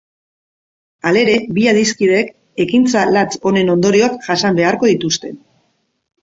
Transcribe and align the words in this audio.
Halere, 1.09 1.35
bi 1.57 1.65
adiskideek 1.71 2.31
ekintza 2.65 3.03
latz 3.17 3.27
honen 3.51 3.69
ondorioak 3.75 4.17
jasan 4.31 4.59
beharko 4.63 4.91
dituzte. 4.95 5.33